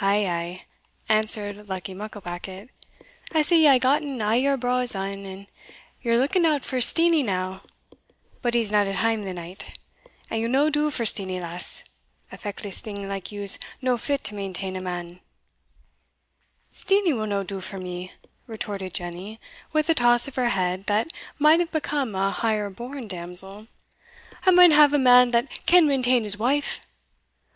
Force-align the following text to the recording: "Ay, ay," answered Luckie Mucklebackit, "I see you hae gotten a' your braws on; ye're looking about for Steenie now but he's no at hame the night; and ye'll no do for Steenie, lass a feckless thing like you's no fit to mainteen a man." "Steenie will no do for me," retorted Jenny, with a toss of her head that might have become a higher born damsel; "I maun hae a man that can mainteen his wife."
"Ay, 0.00 0.26
ay," 0.28 0.62
answered 1.08 1.68
Luckie 1.68 1.94
Mucklebackit, 1.94 2.70
"I 3.30 3.42
see 3.42 3.62
you 3.62 3.68
hae 3.68 3.78
gotten 3.78 4.20
a' 4.20 4.34
your 4.36 4.56
braws 4.56 4.96
on; 4.96 5.46
ye're 6.02 6.18
looking 6.18 6.44
about 6.44 6.62
for 6.64 6.80
Steenie 6.80 7.22
now 7.22 7.62
but 8.42 8.54
he's 8.54 8.72
no 8.72 8.82
at 8.84 8.96
hame 8.96 9.24
the 9.24 9.32
night; 9.32 9.78
and 10.28 10.40
ye'll 10.40 10.50
no 10.50 10.70
do 10.70 10.90
for 10.90 11.04
Steenie, 11.04 11.40
lass 11.40 11.84
a 12.32 12.36
feckless 12.36 12.80
thing 12.80 13.06
like 13.08 13.30
you's 13.30 13.56
no 13.80 13.96
fit 13.96 14.24
to 14.24 14.34
mainteen 14.34 14.74
a 14.74 14.80
man." 14.80 15.20
"Steenie 16.72 17.12
will 17.12 17.28
no 17.28 17.44
do 17.44 17.60
for 17.60 17.76
me," 17.78 18.10
retorted 18.48 18.92
Jenny, 18.94 19.38
with 19.72 19.88
a 19.88 19.94
toss 19.94 20.26
of 20.26 20.34
her 20.34 20.48
head 20.48 20.86
that 20.86 21.12
might 21.38 21.60
have 21.60 21.70
become 21.70 22.16
a 22.16 22.32
higher 22.32 22.70
born 22.70 23.06
damsel; 23.06 23.68
"I 24.44 24.50
maun 24.50 24.72
hae 24.72 24.84
a 24.84 24.98
man 24.98 25.30
that 25.30 25.64
can 25.66 25.86
mainteen 25.86 26.24
his 26.24 26.36
wife." 26.36 26.80